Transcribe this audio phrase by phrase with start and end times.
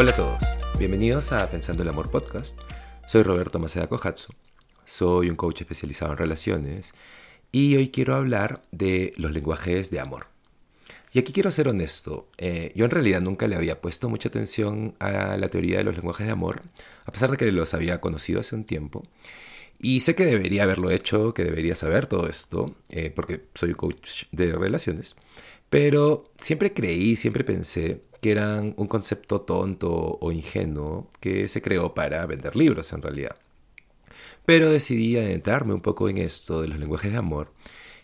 [0.00, 0.40] Hola a todos,
[0.78, 2.56] bienvenidos a Pensando el Amor Podcast.
[3.08, 4.32] Soy Roberto Maceda Kohatsu,
[4.84, 6.94] soy un coach especializado en relaciones
[7.50, 10.28] y hoy quiero hablar de los lenguajes de amor.
[11.12, 14.94] Y aquí quiero ser honesto, eh, yo en realidad nunca le había puesto mucha atención
[15.00, 16.62] a la teoría de los lenguajes de amor,
[17.04, 19.02] a pesar de que los había conocido hace un tiempo.
[19.80, 24.26] Y sé que debería haberlo hecho, que debería saber todo esto, eh, porque soy coach
[24.30, 25.16] de relaciones,
[25.70, 31.94] pero siempre creí, siempre pensé que eran un concepto tonto o ingenuo que se creó
[31.94, 33.36] para vender libros en realidad.
[34.44, 37.52] Pero decidí adentrarme un poco en esto de los lenguajes de amor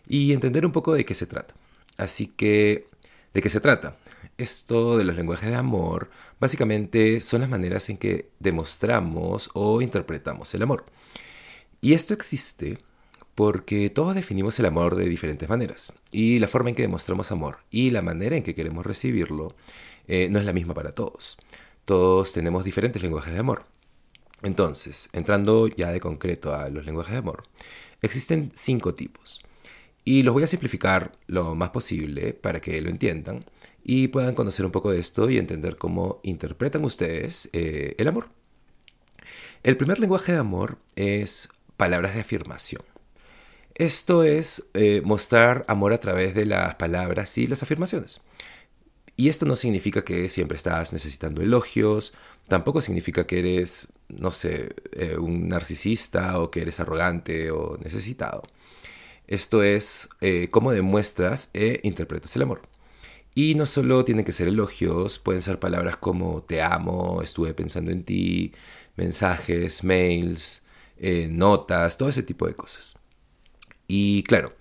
[0.06, 1.54] y entender un poco de qué se trata.
[1.96, 2.88] Así que,
[3.32, 3.96] ¿de qué se trata?
[4.36, 10.52] Esto de los lenguajes de amor básicamente son las maneras en que demostramos o interpretamos
[10.54, 10.84] el amor.
[11.80, 12.78] Y esto existe
[13.34, 15.92] porque todos definimos el amor de diferentes maneras.
[16.12, 19.54] Y la forma en que demostramos amor y la manera en que queremos recibirlo
[20.06, 21.36] eh, no es la misma para todos.
[21.84, 23.66] Todos tenemos diferentes lenguajes de amor.
[24.42, 27.44] Entonces, entrando ya de concreto a los lenguajes de amor,
[28.02, 29.42] existen cinco tipos.
[30.04, 33.44] Y los voy a simplificar lo más posible para que lo entiendan
[33.82, 38.28] y puedan conocer un poco de esto y entender cómo interpretan ustedes eh, el amor.
[39.62, 42.82] El primer lenguaje de amor es palabras de afirmación.
[43.74, 48.22] Esto es eh, mostrar amor a través de las palabras y las afirmaciones.
[49.16, 52.14] Y esto no significa que siempre estás necesitando elogios,
[52.48, 58.42] tampoco significa que eres, no sé, eh, un narcisista o que eres arrogante o necesitado.
[59.26, 62.62] Esto es eh, cómo demuestras e interpretas el amor.
[63.34, 67.90] Y no solo tienen que ser elogios, pueden ser palabras como te amo, estuve pensando
[67.92, 68.54] en ti,
[68.96, 70.62] mensajes, mails,
[71.30, 72.96] notas, todo ese tipo de cosas.
[73.86, 74.54] Y claro,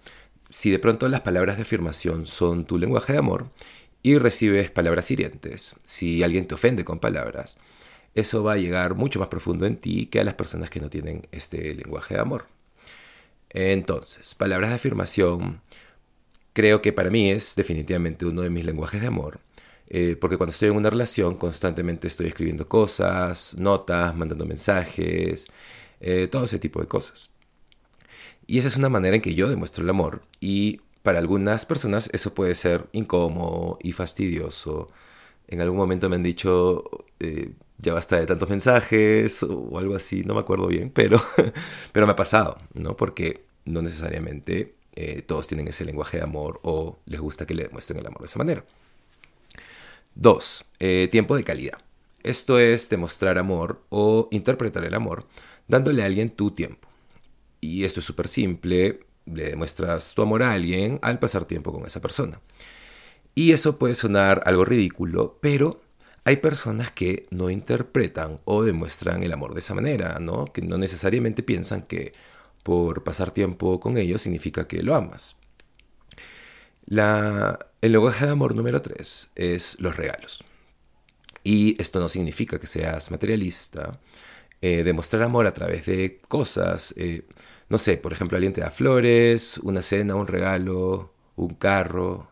[0.49, 3.49] si de pronto las palabras de afirmación son tu lenguaje de amor
[4.03, 7.57] y recibes palabras hirientes, si alguien te ofende con palabras,
[8.15, 10.89] eso va a llegar mucho más profundo en ti que a las personas que no
[10.89, 12.47] tienen este lenguaje de amor.
[13.49, 15.61] Entonces, palabras de afirmación,
[16.53, 19.39] creo que para mí es definitivamente uno de mis lenguajes de amor.
[19.87, 25.47] Eh, porque cuando estoy en una relación constantemente estoy escribiendo cosas, notas, mandando mensajes,
[25.99, 27.32] eh, todo ese tipo de cosas.
[28.47, 32.09] Y esa es una manera en que yo demuestro el amor y para algunas personas
[32.13, 34.89] eso puede ser incómodo y fastidioso.
[35.47, 36.83] En algún momento me han dicho,
[37.19, 41.21] eh, ya basta de tantos mensajes o algo así, no me acuerdo bien, pero,
[41.91, 42.95] pero me ha pasado, ¿no?
[42.95, 47.63] Porque no necesariamente eh, todos tienen ese lenguaje de amor o les gusta que le
[47.63, 48.65] demuestren el amor de esa manera.
[50.15, 50.65] Dos,
[51.11, 51.79] tiempo de calidad.
[52.21, 55.25] Esto es demostrar amor o interpretar el amor
[55.67, 56.92] dándole a alguien tu tiempo.
[57.63, 61.85] Y esto es súper simple, le demuestras tu amor a alguien al pasar tiempo con
[61.85, 62.41] esa persona.
[63.35, 65.81] Y eso puede sonar algo ridículo, pero
[66.25, 70.51] hay personas que no interpretan o demuestran el amor de esa manera, ¿no?
[70.51, 72.11] Que no necesariamente piensan que
[72.63, 75.37] por pasar tiempo con ellos significa que lo amas.
[76.85, 80.43] La, el lenguaje de amor número 3 es los regalos.
[81.45, 84.01] Y esto no significa que seas materialista,
[84.63, 86.93] eh, demostrar amor a través de cosas.
[86.97, 87.23] Eh,
[87.67, 92.29] no sé, por ejemplo, alguien te da flores, una cena, un regalo, un carro.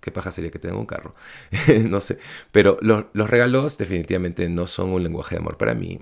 [0.00, 1.14] ¿Qué paja sería que tenga un carro?
[1.88, 2.18] no sé.
[2.50, 6.00] Pero los regalos definitivamente no son un lenguaje de amor para mí.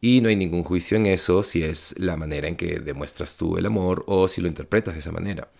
[0.00, 3.58] Y no hay ningún juicio en eso si es la manera en que demuestras tú
[3.58, 5.52] el amor o si lo interpretas de esa manera.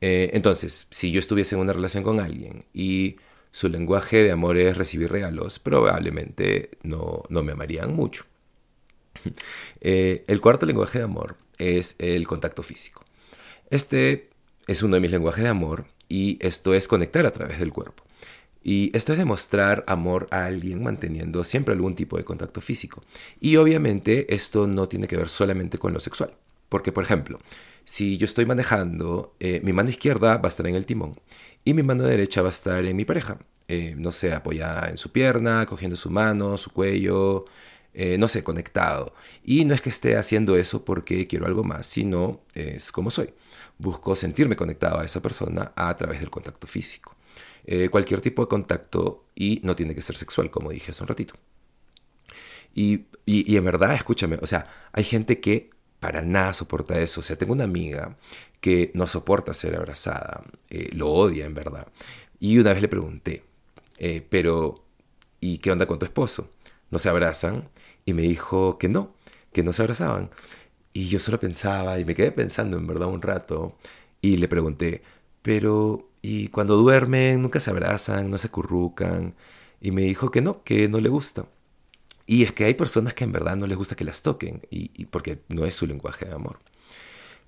[0.00, 3.16] Eh, entonces, si yo estuviese en una relación con alguien y
[3.52, 8.24] su lenguaje de amor es recibir regalos, probablemente no, no me amarían mucho.
[9.82, 13.04] Eh, el cuarto lenguaje de amor es el contacto físico.
[13.70, 14.28] Este
[14.66, 18.04] es uno de mis lenguajes de amor y esto es conectar a través del cuerpo.
[18.62, 23.02] Y esto es demostrar amor a alguien manteniendo siempre algún tipo de contacto físico.
[23.40, 26.34] Y obviamente esto no tiene que ver solamente con lo sexual.
[26.68, 27.40] Porque, por ejemplo,
[27.84, 31.18] si yo estoy manejando, eh, mi mano izquierda va a estar en el timón
[31.64, 33.38] y mi mano derecha va a estar en mi pareja.
[33.68, 37.46] Eh, no sé, apoyada en su pierna, cogiendo su mano, su cuello,
[37.92, 39.14] eh, no sé, conectado.
[39.44, 43.34] Y no es que esté haciendo eso porque quiero algo más, sino es como soy.
[43.78, 47.16] Busco sentirme conectado a esa persona a través del contacto físico.
[47.64, 51.08] Eh, cualquier tipo de contacto y no tiene que ser sexual, como dije hace un
[51.08, 51.34] ratito.
[52.74, 57.20] Y, y, en verdad, escúchame, o sea, hay gente que para nada soporta eso.
[57.20, 58.16] O sea, tengo una amiga
[58.60, 61.88] que no soporta ser abrazada, eh, lo odia en verdad.
[62.38, 63.44] Y una vez le pregunté,
[64.30, 64.84] pero
[65.40, 66.48] ¿y qué onda con tu esposo?
[66.90, 67.68] no se abrazan
[68.04, 69.14] y me dijo que no,
[69.52, 70.30] que no se abrazaban.
[70.92, 73.76] Y yo solo pensaba y me quedé pensando en verdad un rato
[74.20, 75.02] y le pregunté,
[75.42, 79.34] pero ¿y cuando duermen nunca se abrazan, no se currucan?
[79.80, 81.46] Y me dijo que no, que no le gusta.
[82.26, 85.06] Y es que hay personas que en verdad no les gusta que las toquen, y,
[85.06, 86.60] porque no es su lenguaje de amor.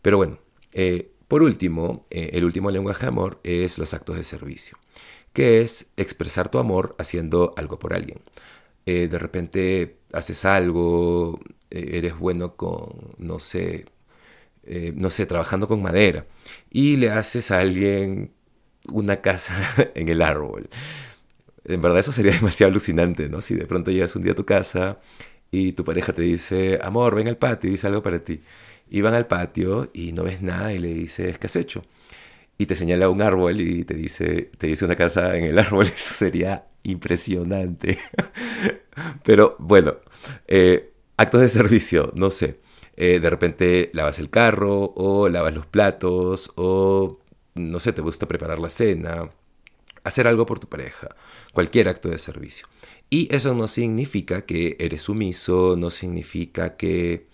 [0.02, 0.38] Pero bueno,
[0.72, 4.78] eh, por último, eh, el último lenguaje de amor es los actos de servicio,
[5.32, 8.22] que es expresar tu amor haciendo algo por alguien.
[8.86, 11.40] Eh, de repente haces algo,
[11.70, 13.86] eres bueno con, no sé,
[14.94, 16.26] no sé, trabajando con madera,
[16.70, 18.32] y le haces a alguien
[18.92, 19.54] una casa
[19.94, 20.68] en el árbol
[21.64, 23.40] en verdad eso sería demasiado alucinante, ¿no?
[23.40, 25.00] Si de pronto llegas un día a tu casa
[25.50, 28.40] y tu pareja te dice, amor, ven al patio y dice algo para ti.
[28.90, 31.84] Y van al patio y no ves nada y le dices, ¿qué has hecho?
[32.58, 35.86] Y te señala un árbol y te dice, te dice una casa en el árbol.
[35.94, 37.98] Eso sería impresionante.
[39.24, 39.96] Pero bueno,
[40.46, 42.60] eh, actos de servicio, no sé.
[42.96, 47.20] Eh, de repente lavas el carro o lavas los platos o
[47.54, 49.30] no sé, te gusta preparar la cena
[50.04, 51.08] hacer algo por tu pareja,
[51.52, 52.66] cualquier acto de servicio.
[53.10, 57.24] Y eso no significa que eres sumiso, no significa que...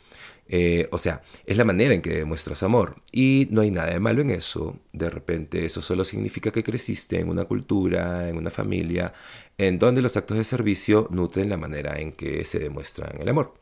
[0.48, 3.02] Eh, o sea, es la manera en que demuestras amor.
[3.12, 4.78] Y no hay nada de malo en eso.
[4.92, 9.12] De repente eso solo significa que creciste en una cultura, en una familia,
[9.58, 13.54] en donde los actos de servicio nutren la manera en que se demuestran el amor.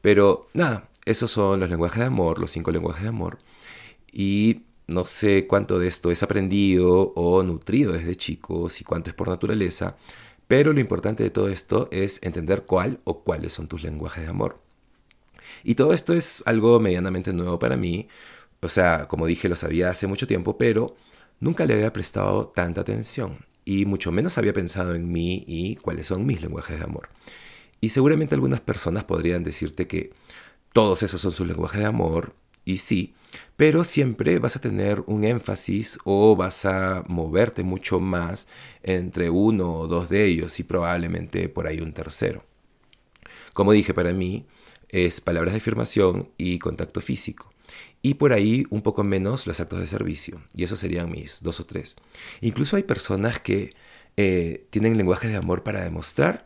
[0.00, 3.38] Pero nada, esos son los lenguajes de amor, los cinco lenguajes de amor.
[4.12, 9.16] Y no sé cuánto de esto es aprendido o nutrido desde chicos y cuánto es
[9.16, 9.96] por naturaleza,
[10.48, 14.30] pero lo importante de todo esto es entender cuál o cuáles son tus lenguajes de
[14.30, 14.60] amor.
[15.64, 18.08] Y todo esto es algo medianamente nuevo para mí,
[18.60, 20.94] o sea, como dije, lo sabía hace mucho tiempo, pero
[21.40, 26.06] nunca le había prestado tanta atención y mucho menos había pensado en mí y cuáles
[26.06, 27.08] son mis lenguajes de amor.
[27.80, 30.12] Y seguramente algunas personas podrían decirte que
[30.72, 32.34] todos esos son sus lenguajes de amor,
[32.64, 33.14] y sí,
[33.56, 38.48] pero siempre vas a tener un énfasis o vas a moverte mucho más
[38.82, 42.44] entre uno o dos de ellos y probablemente por ahí un tercero.
[43.52, 44.46] Como dije, para mí
[44.92, 47.52] es palabras de afirmación y contacto físico.
[48.02, 50.42] Y por ahí un poco menos los actos de servicio.
[50.54, 51.96] Y esos serían mis dos o tres.
[52.40, 53.74] Incluso hay personas que
[54.16, 56.44] eh, tienen lenguajes de amor para demostrar,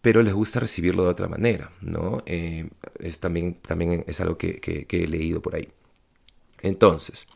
[0.00, 2.22] pero les gusta recibirlo de otra manera, ¿no?
[2.26, 5.68] Eh, es también, también es algo que he leído por ahí.
[6.62, 7.26] Entonces,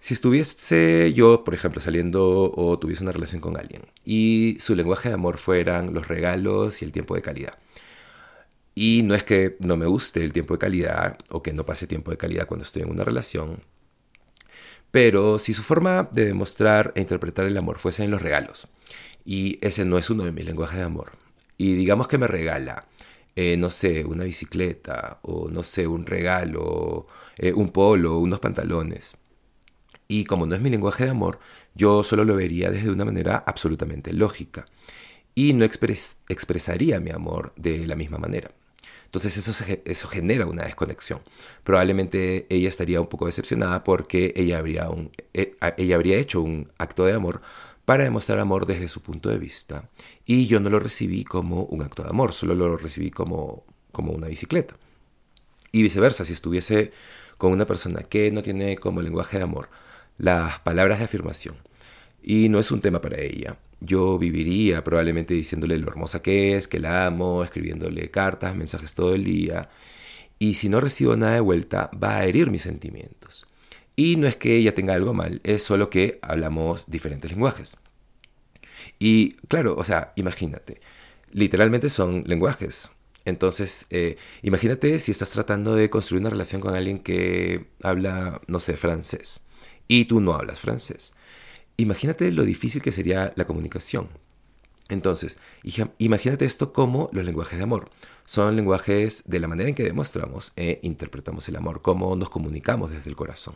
[0.00, 5.10] si estuviese yo, por ejemplo, saliendo o tuviese una relación con alguien y su lenguaje
[5.10, 7.58] de amor fueran los regalos y el tiempo de calidad.
[8.82, 11.86] Y no es que no me guste el tiempo de calidad o que no pase
[11.86, 13.62] tiempo de calidad cuando estoy en una relación,
[14.90, 18.68] pero si su forma de demostrar e interpretar el amor fuese en los regalos,
[19.22, 21.12] y ese no es uno de mis lenguajes de amor,
[21.58, 22.86] y digamos que me regala
[23.36, 27.06] eh, no sé, una bicicleta o no sé, un regalo,
[27.36, 29.16] eh, un polo, unos pantalones.
[30.08, 31.38] Y como no es mi lenguaje de amor,
[31.74, 34.66] yo solo lo vería desde una manera absolutamente lógica.
[35.34, 38.52] Y no expresaría mi amor de la misma manera.
[39.04, 41.20] Entonces eso, eso genera una desconexión.
[41.64, 46.68] Probablemente ella estaría un poco decepcionada porque ella habría, un, eh, ella habría hecho un
[46.78, 47.42] acto de amor
[47.84, 49.88] para demostrar amor desde su punto de vista.
[50.24, 54.12] Y yo no lo recibí como un acto de amor, solo lo recibí como, como
[54.12, 54.76] una bicicleta.
[55.72, 56.92] Y viceversa, si estuviese
[57.36, 59.70] con una persona que no tiene como lenguaje de amor
[60.18, 61.56] las palabras de afirmación
[62.22, 66.68] y no es un tema para ella, yo viviría probablemente diciéndole lo hermosa que es,
[66.68, 69.70] que la amo, escribiéndole cartas, mensajes todo el día.
[70.38, 73.46] Y si no recibo nada de vuelta, va a herir mis sentimientos.
[73.96, 77.76] Y no es que ella tenga algo mal, es solo que hablamos diferentes lenguajes.
[78.98, 80.80] Y claro, o sea, imagínate,
[81.32, 82.90] literalmente son lenguajes.
[83.24, 88.60] Entonces, eh, imagínate si estás tratando de construir una relación con alguien que habla, no
[88.60, 89.44] sé, francés,
[89.88, 91.14] y tú no hablas francés.
[91.80, 94.08] Imagínate lo difícil que sería la comunicación.
[94.90, 95.38] Entonces,
[95.96, 97.90] imagínate esto como los lenguajes de amor.
[98.26, 102.90] Son lenguajes de la manera en que demostramos e interpretamos el amor, cómo nos comunicamos
[102.90, 103.54] desde el corazón.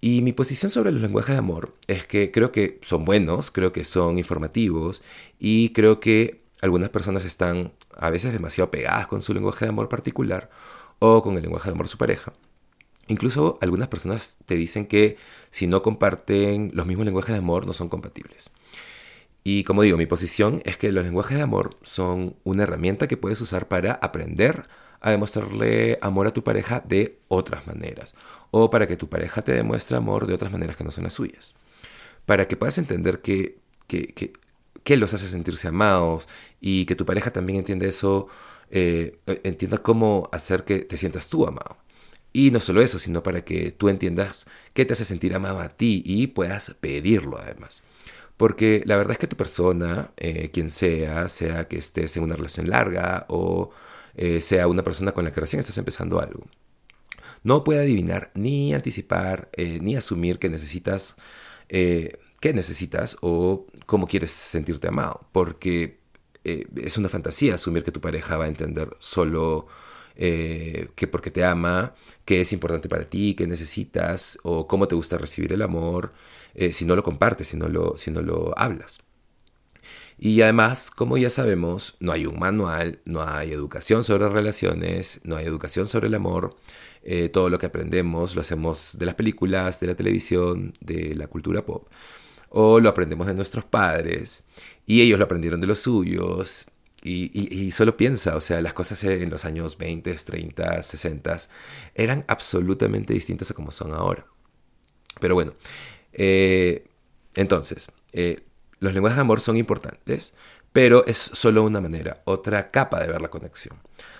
[0.00, 3.72] Y mi posición sobre los lenguajes de amor es que creo que son buenos, creo
[3.72, 5.02] que son informativos
[5.40, 9.88] y creo que algunas personas están a veces demasiado pegadas con su lenguaje de amor
[9.88, 10.50] particular
[11.00, 12.32] o con el lenguaje de amor de su pareja.
[13.12, 15.18] Incluso algunas personas te dicen que
[15.50, 18.50] si no comparten los mismos lenguajes de amor no son compatibles.
[19.44, 23.18] Y como digo, mi posición es que los lenguajes de amor son una herramienta que
[23.18, 24.66] puedes usar para aprender
[25.02, 28.14] a demostrarle amor a tu pareja de otras maneras
[28.50, 31.12] o para que tu pareja te demuestre amor de otras maneras que no son las
[31.12, 31.54] suyas.
[32.24, 34.32] Para que puedas entender que, que,
[34.84, 36.30] que, los hace sentirse amados
[36.62, 38.28] y que tu pareja también entienda eso,
[38.70, 41.76] eh, entienda cómo hacer que te sientas tú amado.
[42.32, 45.68] Y no solo eso, sino para que tú entiendas qué te hace sentir amado a
[45.68, 47.82] ti y puedas pedirlo además.
[48.36, 52.36] Porque la verdad es que tu persona, eh, quien sea, sea que estés en una
[52.36, 53.70] relación larga o
[54.16, 56.46] eh, sea una persona con la que recién estás empezando algo,
[57.44, 61.16] no puede adivinar ni anticipar eh, ni asumir que necesitas,
[61.68, 65.28] qué necesitas o cómo quieres sentirte amado.
[65.32, 66.00] Porque
[66.44, 69.66] es una fantasía asumir que tu pareja va a entender solo
[70.16, 74.94] eh, que porque te ama, qué es importante para ti, qué necesitas o cómo te
[74.94, 76.12] gusta recibir el amor,
[76.54, 79.00] eh, si no lo compartes, si no lo, si no lo hablas.
[80.18, 85.36] Y además, como ya sabemos, no hay un manual, no hay educación sobre relaciones, no
[85.36, 86.54] hay educación sobre el amor.
[87.02, 91.26] Eh, todo lo que aprendemos lo hacemos de las películas, de la televisión, de la
[91.26, 91.88] cultura pop.
[92.50, 94.44] O lo aprendemos de nuestros padres
[94.86, 96.66] y ellos lo aprendieron de los suyos
[97.04, 101.36] y, solo piensa, o sea, las cosas en los años 20, 30, 60
[101.94, 104.26] eran absolutamente distintas a como son ahora.
[105.20, 105.54] Pero bueno,
[106.12, 106.86] eh,
[107.34, 108.44] entonces, eh,
[108.78, 110.34] los lenguajes de amor son importantes,
[110.72, 113.78] pero es solo una manera, otra capa de ver la conexión.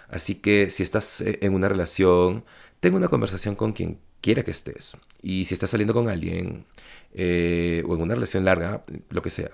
[0.09, 2.45] Así que si estás eh, en una relación,
[2.81, 4.97] ten una conversación con quien quiera que estés.
[5.23, 6.67] Y si estás saliendo con alguien
[7.15, 9.51] o en una relación larga, lo que sea,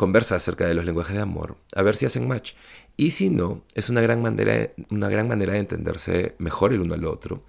[0.00, 2.54] conversa acerca de los lenguajes de amor, a ver si hacen match.
[2.96, 6.94] Y si no, es una gran manera, una gran manera de entenderse mejor el uno
[6.94, 7.44] al otro.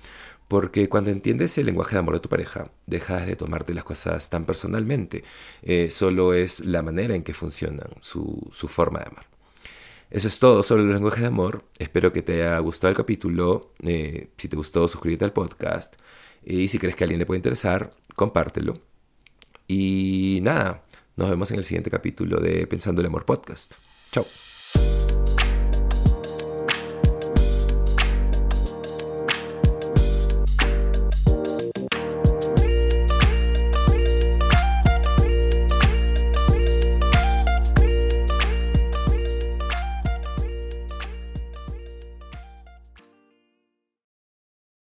[0.49, 4.29] Porque cuando entiendes el lenguaje de amor de tu pareja, dejas de tomarte las cosas
[4.29, 5.23] tan personalmente.
[5.61, 9.27] Eh, solo es la manera en que funcionan, su, forma de amar.
[10.09, 11.63] Eso es todo sobre los lenguajes de amor.
[11.79, 13.71] Espero que te haya gustado el capítulo.
[13.81, 15.95] Eh, si te gustó, suscríbete al podcast.
[16.43, 18.81] Y si crees que a alguien le puede interesar, compártelo.
[19.69, 20.83] Y nada,
[21.15, 23.75] nos vemos en el siguiente capítulo de Pensando el Amor Podcast.
[24.11, 24.25] Chao.